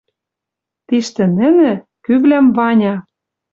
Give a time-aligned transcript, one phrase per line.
[0.87, 1.71] Тиштӹ нӹнӹ,
[2.05, 2.95] кӱвлӓм Ваня